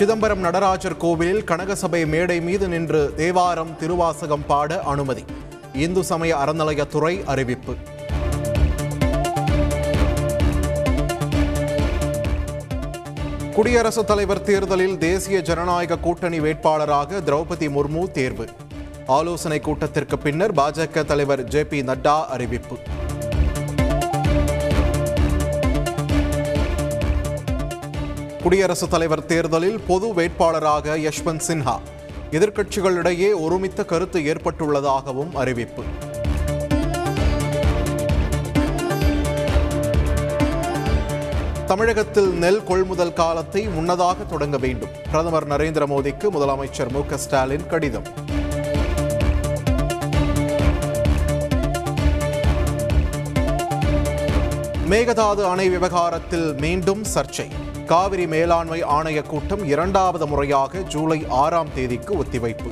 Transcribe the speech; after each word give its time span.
சிதம்பரம் 0.00 0.38
நடராஜர் 0.38 0.96
கோவிலில் 0.96 1.44
கனகசபை 1.44 2.06
மேடை 2.06 2.40
மீது 2.40 2.68
நின்று 2.68 3.12
தேவாரம் 3.16 3.76
திருவாசகம் 3.76 4.46
பாட 4.46 4.82
அனுமதி. 4.82 5.24
இந்து 5.72 6.04
சமய 6.04 6.36
அறநிலையத்துறை 6.36 7.24
அறிவிப்பு. 7.24 7.74
குடியரசுத் 13.54 14.06
தலைவர் 14.06 14.42
தேர்தலில் 14.42 14.98
தேசிய 14.98 15.40
ஜனநாயக 15.40 15.98
கூட்டணி 15.98 16.40
வேட்பாளராக 16.40 17.20
திரௌபதி 17.20 17.68
முர்மு 17.68 18.10
தேர்வு. 18.10 18.48
ஆலோசனை 19.06 19.60
கூட்டத்திற்கு 19.60 20.18
பின்னர் 20.18 20.54
பாஜக 20.54 21.04
தலைவர் 21.04 21.44
ஜே 21.44 21.64
பி 21.64 21.82
நட்டா 21.82 22.24
அறிவிப்பு. 22.24 22.76
குடியரசுத் 28.42 28.90
தலைவர் 28.90 29.26
தேர்தலில் 29.26 29.80
பொது 29.80 30.06
வேட்பாளராக 30.14 30.96
யஷ்வந்த் 30.96 31.40
சின்ஹா. 31.46 31.78
எதிர்க்கட்சிகளிடையே 32.30 33.40
ஒருமித்த 33.40 33.84
கருத்து 33.84 34.20
ஏற்பட்டுள்ளதாகவும் 34.20 35.34
அறிவிப்பு. 35.34 35.82
தமிழகத்தில் 41.66 42.32
நெல் 42.32 42.64
கொள்முதல் 42.64 43.12
காலத்தை 43.12 43.68
முன்னதாக 43.68 44.24
தொடங்க 44.24 44.56
வேண்டும். 44.56 44.88
பிரதமர் 45.10 45.48
நரேந்திர 45.48 45.86
மோடிக்கு 45.86 46.30
முதலமைச்சர் 46.32 46.90
மு 46.90 47.00
ஸ்டாலின் 47.14 47.66
கடிதம். 47.66 48.06
மேகதாது 54.90 55.44
அணை 55.44 55.68
விவகாரத்தில் 55.68 56.54
மீண்டும் 56.54 57.02
சர்ச்சை. 57.14 57.48
காவிரி 57.90 58.26
மேலாண்மை 58.26 58.84
ஆணைய 58.84 59.22
கூட்டம் 59.22 59.64
இரண்டாவது 59.64 60.26
முறையாக 60.26 60.78
ஜூலை 60.78 61.24
ஆறாம் 61.28 61.68
தேதிக்கு 61.74 62.16
ஒத்திவைப்பு. 62.16 62.70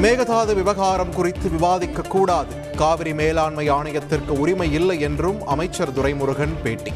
மேகதாது 0.00 0.54
விவகாரம் 0.54 1.12
குறித்து 1.14 1.48
விவாதிக்க 1.48 2.02
கூடாது. 2.02 2.70
காவிரி 2.76 3.14
மேலாண்மை 3.14 3.70
ஆணையத்திற்கு 3.70 4.28
உரிமை 4.28 4.72
இல்லை 4.72 5.00
என்றும் 5.00 5.46
அமைச்சர் 5.46 5.92
துரைமுருகன் 5.92 6.54
பேட்டி. 6.62 6.92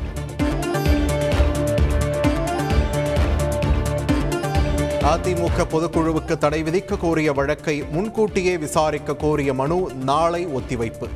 அதிமுக 5.03 5.67
பொதுக்குழுவுக்கு 5.71 6.39
தடை 6.39 6.63
விதிக்க 6.63 6.99
கோரிய 6.99 7.33
வழக்கை 7.33 7.85
முன்கூட்டியே 7.91 8.59
விசாரிக்க 8.59 9.15
கோரிய 9.15 9.55
மனு 9.55 9.91
நாளை 10.05 10.47
ஒத்திவைப்பு. 10.47 11.09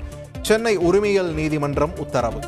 சென்னை 0.43 0.77
உரிமையல் 0.77 1.33
நீதிமன்றம் 1.35 1.99
உத்தரவு. 1.99 2.39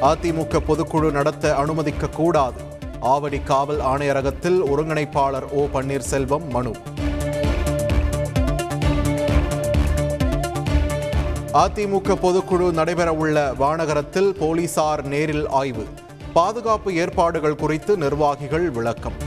அதிமுக 0.00 0.60
பொதுக்குழு 0.68 1.10
நடத்த 1.10 1.54
அனுமதிக்க 1.54 2.08
கூடாது 2.08 2.60
ஆவடி 3.02 3.42
காவல் 3.44 3.78
ஆணையரகத்தில் 3.78 4.60
ஒருங்கிணைப்பாளர் 4.72 5.48
ஓ 5.50 5.64
பன்னீர்செல்வம் 5.74 6.48
மனு. 6.48 6.70
அதிமுக 11.52 12.16
பொதுக்குழு 12.22 12.70
நடைபெறவுள்ள 12.72 13.56
வானகரத்தில் 13.56 14.36
போலீசார் 14.38 15.04
நேரில் 15.04 15.48
ஆய்வு. 15.48 15.86
பாதுகாப்பு 16.32 16.94
ஏற்பாடுகள் 16.94 17.56
குறித்து 17.56 17.96
நிர்வாகிகள் 17.96 18.70
விளக்கம். 18.70 19.25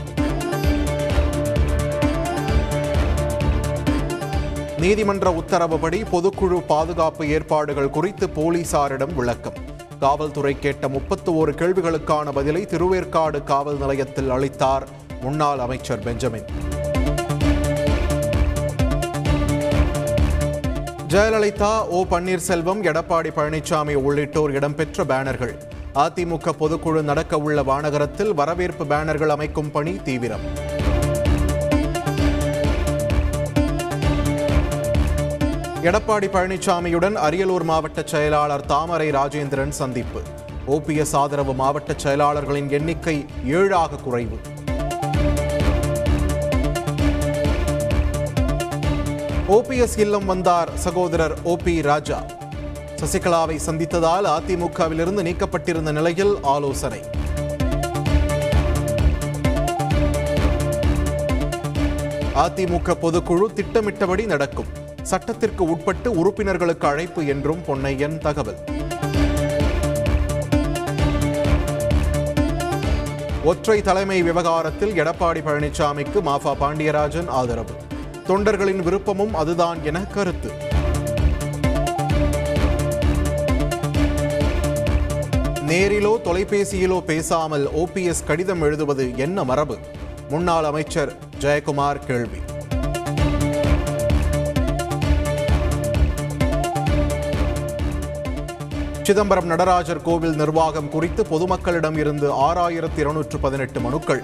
நீதிமன்ற 4.80 5.30
உத்தரவுப்படி 5.30 6.02
பொதுக்குழு 6.12 6.58
பாதுகாப்பு 6.66 7.28
ஏற்பாடுகள் 7.28 7.90
குறித்து 7.90 8.26
போலீசாரிடம் 8.26 9.14
விளக்கம். 9.14 9.54
காவல்துறை 10.00 10.58
கேட்ட 10.58 10.88
முப்பத்து 10.88 11.36
ஒரு 11.36 11.52
கேள்விகளுக்கான 11.52 12.32
பதிலை 12.32 12.62
திருவேற்காடு 12.64 13.44
காவல் 13.44 13.78
நிலையத்தில் 13.78 14.30
அளித்தார் 14.30 14.86
முன்னாள் 15.20 15.58
அமைச்சர் 15.58 15.98
பெஞ்சமின். 15.98 16.48
ஜெயலலிதா 21.08 21.86
ஓ 21.86 22.04
பன்னீர்செல்வம் 22.10 22.82
எடப்பாடி 22.90 23.30
பழனிசாமி 23.36 23.94
உள்ளிட்டோர் 23.94 24.50
இடம்பெற்ற 24.50 25.04
பேனர்கள். 25.04 25.54
அதிமுக 25.94 26.52
பொதுக்குழு 26.60 27.02
நடக்க 27.02 27.38
உள்ள 27.38 27.62
வானகரத்தில் 27.62 28.34
வரவேற்பு 28.34 28.84
பேனர்கள் 28.84 29.28
அமைக்கும் 29.28 29.70
பணி 29.70 29.96
தீவிரம். 30.04 30.78
எடப்பாடி 35.82 36.26
பழனிசாமியுடன் 36.32 37.14
அரியலூர் 37.14 37.62
மாவட்ட 37.62 38.02
செயலாளர் 38.04 38.66
தாமரை 38.66 39.10
ராஜேந்திரன் 39.10 39.68
சந்திப்பு. 39.68 40.20
ஓபிஎஸ் 40.68 41.14
ஆதரவு 41.14 41.54
மாவட்ட 41.54 41.92
செயலாளர்களின் 41.92 42.70
எண்ணிக்கை 42.70 43.26
ஏழாக 43.46 43.96
குறைவு. 43.96 44.38
ஓபிஎஸ் 49.48 49.98
இல்லம் 49.98 50.24
வந்தார் 50.24 50.76
சகோதரர் 50.76 51.34
ஓபி 51.44 51.82
ராஜா. 51.82 52.22
சசிகலாவை 52.96 53.58
சந்தித்ததால் 53.66 54.26
அதிமுகவிலிருந்து 54.26 55.22
நீக்கப்பட்டிருந்த 55.22 55.92
நிலையில் 55.92 56.38
ஆலோசனை. 56.42 57.00
அதிமுக 62.34 62.94
பொதுக்குழு 63.02 63.52
திட்டமிட்டபடி 63.54 64.26
நடக்கும். 64.26 64.88
சட்டத்திற்கு 65.10 65.64
உட்பட்டு 65.70 66.08
உறுப்பினர்களுக்கு 66.12 66.86
அழைப்பு 66.88 67.26
என்றும் 67.26 67.62
பொன்னையன் 67.68 68.18
தகவல். 68.18 68.58
ஒற்றை 73.44 73.82
தலைமை 73.82 74.22
விவகாரத்தில் 74.22 74.92
எடப்பாடி 74.92 75.40
பழனிசாமிக்கு 75.46 76.20
மாஃபா 76.24 76.52
பாண்டியராஜன் 76.60 77.26
ஆதரவு. 77.26 77.74
தொண்டர்களின் 78.28 78.82
விருப்பமும் 78.82 79.32
அதுதான் 79.32 79.78
என 79.82 80.00
கருத்து. 80.00 80.50
நேரிலோ 85.68 86.14
தொலைபேசியிலோ 86.24 87.00
பேசாமல் 87.00 87.68
ஓபிஎஸ் 87.76 88.26
கடிதம் 88.26 88.62
எழுதுவது 88.62 89.12
என்ன 89.16 89.44
மரபு? 89.44 89.78
முன்னாள் 90.28 90.64
அமைச்சர் 90.64 91.12
ஜெயக்குமார் 91.40 92.06
கேள்வி. 92.06 92.40
சிதம்பரம் 99.02 99.46
நடராஜர் 99.46 100.02
கோவில் 100.02 100.34
நிர்வாகம் 100.34 100.88
குறித்து 100.88 101.22
பொதுமக்களிடம் 101.22 101.96
இருந்து 101.96 102.32
ஆறாயிரத்தி 102.32 102.98
இருநூற்று 102.98 103.38
பதினெட்டு 103.38 103.80
மனுக்கள். 103.80 104.22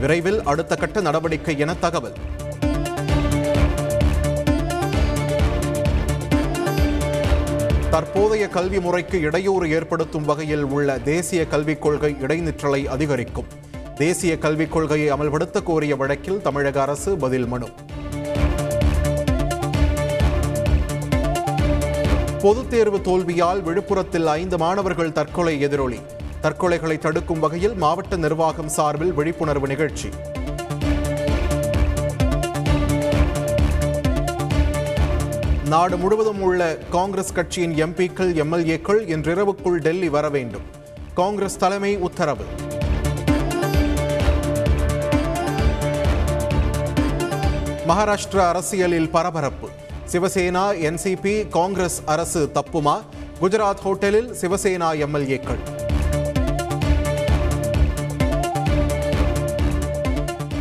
விரைவில் 0.00 0.42
அடுத்த 0.42 0.76
கட்ட 0.76 1.00
நடவடிக்கை 1.00 1.58
என 1.58 1.74
தகவல். 1.74 2.12
தற்போதைய 7.90 8.48
கல்வி 8.48 8.80
முறைக்கு 8.80 9.20
இடையூறு 9.20 9.70
ஏற்படுத்தும் 9.70 10.24
வகையில் 10.24 10.64
உள்ள 10.64 10.98
தேசிய 10.98 11.46
கல்விக் 11.46 11.82
கொள்கை 11.82 12.16
இடைநிற்றலை 12.20 12.84
அதிகரிக்கும். 12.84 13.46
தேசிய 13.94 14.38
கல்விக் 14.38 14.72
கொள்கையை 14.72 15.12
அமல்படுத்த 15.12 15.62
கோரிய 15.62 15.96
வழக்கில் 15.96 16.42
தமிழக 16.42 16.82
அரசு 16.82 17.16
பதில் 17.16 17.46
மனு. 17.46 17.66
பொதுத் 22.44 22.70
தேர்வு 22.70 22.98
தோல்வியால் 22.98 23.62
விழுப்புரத்தில் 23.62 24.24
ஐந்து 24.24 24.58
மாணவர்கள் 24.58 25.12
தற்கொலை 25.12 25.60
எதிரொலி. 25.60 26.00
தற்கொலைகளை 26.42 26.98
தடுக்கும் 26.98 27.40
வகையில் 27.40 27.74
மாவட்ட 27.74 28.16
நிர்வாகம் 28.16 28.68
சார்பில் 28.68 29.12
விழிப்புணர்வு 29.12 29.66
நிகழ்ச்சி. 29.66 30.08
நாடு 35.64 35.96
முழுவதும் 35.96 36.42
உள்ள 36.42 36.78
காங்கிரஸ் 36.90 37.32
கட்சியின் 37.32 37.74
எம்பிக்கள் 37.74 38.34
எம்எல்ஏக்கள் 38.34 39.08
இன்றிரவுக்குள் 39.08 39.78
டெல்லி 39.78 40.08
வர 40.08 40.28
வேண்டும். 40.28 40.62
காங்கிரஸ் 41.14 41.58
தலைமை 41.58 41.96
உத்தரவு. 41.96 42.44
மகாராஷ்டிரா 47.88 48.48
அரசியலில் 48.48 49.10
பரபரப்பு. 49.10 49.68
சிவசேனா 50.12 50.64
என்சிபி 50.80 51.48
காங்கிரஸ் 51.48 52.02
அரசு 52.04 52.50
தப்புமா? 52.54 53.00
குஜராத் 53.40 53.80
ஹோட்டலில் 53.84 54.34
சிவசேனா 54.40 55.06
எம்எல்ஏக்கள். 55.06 55.58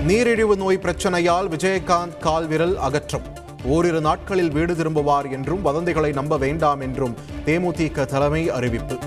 நீரிழிவு 0.04 0.56
நோய் 0.56 0.80
பிரச்சனையால் 0.82 1.48
விஜயகாந்த் 1.48 2.18
கால்விரல் 2.24 2.76
அகற்றம். 2.76 3.22
ஓரிரு 3.66 4.02
நாட்களில் 4.02 4.52
வீடு 4.52 4.74
திரும்புவார் 4.74 5.32
என்றும் 5.32 5.66
வதந்திகளை 5.66 6.14
நம்ப 6.14 6.38
வேண்டாம் 6.38 6.80
என்றும் 6.80 7.16
தேமுதிக 7.46 8.06
தலைமை 8.06 8.50
அறிவிப்பு. 8.50 8.98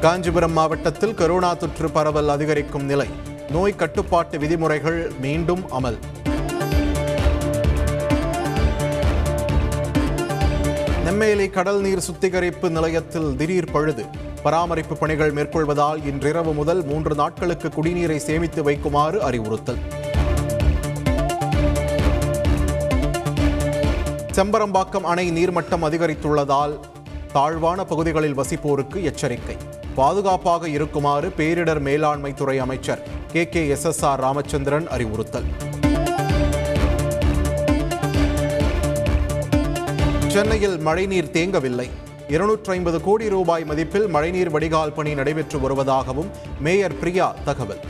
காஞ்சிபுரம் 0.00 0.52
மாவட்டத்தில் 0.52 1.14
கரோனா 1.14 1.56
தொற்று 1.56 1.90
பரவல் 1.90 2.28
அதிகரிக்கும் 2.28 2.84
நிலை. 2.84 3.32
நோய் 3.50 3.76
கட்டுப்பாட்டு 3.76 4.38
விதிமுறைகள் 4.38 5.12
மீண்டும் 5.20 5.64
அமல். 5.80 5.98
நெம்மேலி 11.06 11.50
கடல் 11.50 11.80
நீர் 11.80 11.98
சுத்திகரிப்பு 11.98 12.70
நிலையத்தில் 12.70 13.36
திடீர் 13.36 13.70
பழுது. 13.70 14.04
பராமரிப்பு 14.42 14.96
பணிகள் 14.96 15.32
மேற்கொள்வதால் 15.32 16.06
இன்றிரவு 16.06 16.52
முதல் 16.52 16.84
மூன்று 16.84 17.14
நாட்களுக்கு 17.14 17.68
குடிநீரை 17.68 18.16
சேமித்து 18.16 18.62
வைக்குமாறு 18.62 19.18
அறிவுறுத்தல். 19.18 19.78
செம்பரம்பாக்கம் 24.32 25.02
அணை 25.02 25.30
நீர்மட்டம் 25.30 25.84
அதிகரித்துள்ளதால் 25.84 26.78
தாழ்வான 27.32 27.84
பகுதிகளில் 27.84 28.38
வசிப்போருக்கு 28.38 29.02
எச்சரிக்கை. 29.02 29.56
பாதுகாப்பாக 29.94 30.68
இருக்குமாறு 30.68 31.32
பேரிடர் 31.36 31.80
மேலாண்மை 31.80 32.34
துறை 32.34 32.58
அமைச்சர் 32.58 33.22
K 33.34 33.48
K 33.48 33.68
S 33.68 33.84
S 33.84 34.04
R 34.04 34.20
Ramachandran 34.20 34.88
அறிவுறுத்தல். 34.88 35.46
சென்னையில் 40.28 40.78
மழைநீர் 40.78 41.30
தேங்கவில்லை. 41.32 41.90
இருநூற்றி 42.28 42.72
ஐம்பது 42.72 43.00
கோடி 43.00 43.28
ரூபாய் 43.28 43.64
மதிப்பில் 43.68 44.06
மழைநீர் 44.08 44.50
வடிகால் 44.50 44.92
பணி 44.92 45.14
நடைபெற்று 45.14 45.58
வருவதாகவும் 45.58 46.30
மேயர் 46.60 46.98
பிரியா 46.98 47.34
தகவல். 47.44 47.80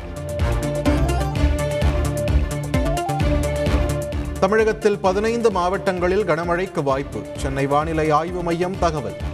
தமிழகத்தில் 4.41 4.99
பதினைந்து 4.99 5.51
மாவட்டங்களில் 5.51 6.25
கனமழைக்கு 6.25 6.83
வாய்ப்பு. 6.83 7.23
சென்னை 7.37 7.67
வானிலை 7.67 8.11
ஆய்வு 8.11 8.43
மையம் 8.43 8.79
தகவல். 8.79 9.33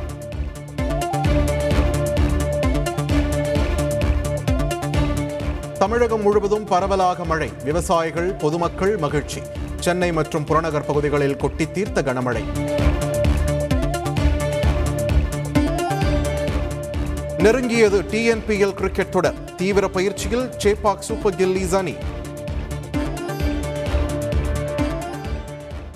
தமிழகம் 5.81 6.23
முழுவதும் 6.23 6.65
பரவலாக 6.65 7.25
மழை. 7.25 7.51
விவசாயிகள் 7.65 8.33
பொதுமக்கள் 8.33 8.97
மகிழ்ச்சி. 8.97 9.41
சென்னை 9.81 10.13
மற்றும் 10.13 10.45
புறநகர் 10.45 10.87
பகுதிகளில் 10.87 11.37
கொட்டி 11.37 11.71
தீர்த்த 11.71 12.03
கனமழை. 12.03 12.43
நெருங்கியது 17.39 18.03
டிஎன்பிஎல் 18.03 18.75
கிரிக்கெட் 18.75 19.11
தொடர். 19.11 19.55
தீவிர 19.57 19.89
பயிற்சியில் 19.89 20.51
சேப்பாக் 20.65 20.99
சூப்பர் 20.99 21.35
கில்லிஸ் 21.35 21.75
அணி. 21.75 21.95